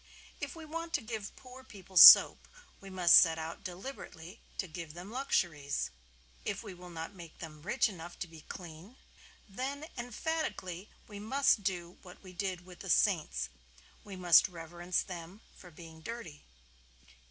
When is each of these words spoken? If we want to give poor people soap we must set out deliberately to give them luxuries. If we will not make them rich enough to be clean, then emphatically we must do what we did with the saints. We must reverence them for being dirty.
If 0.39 0.55
we 0.55 0.65
want 0.65 0.93
to 0.93 1.01
give 1.01 1.35
poor 1.35 1.63
people 1.63 1.95
soap 1.95 2.47
we 2.79 2.89
must 2.89 3.17
set 3.17 3.37
out 3.37 3.63
deliberately 3.63 4.41
to 4.57 4.65
give 4.67 4.95
them 4.95 5.11
luxuries. 5.11 5.91
If 6.43 6.63
we 6.63 6.73
will 6.73 6.89
not 6.89 7.13
make 7.13 7.37
them 7.37 7.61
rich 7.61 7.87
enough 7.87 8.17
to 8.21 8.27
be 8.27 8.41
clean, 8.41 8.95
then 9.47 9.85
emphatically 9.99 10.89
we 11.07 11.19
must 11.19 11.63
do 11.63 11.99
what 12.01 12.23
we 12.23 12.33
did 12.33 12.65
with 12.65 12.79
the 12.79 12.89
saints. 12.89 13.49
We 14.03 14.15
must 14.15 14.49
reverence 14.49 15.03
them 15.03 15.41
for 15.55 15.69
being 15.69 16.01
dirty. 16.01 16.41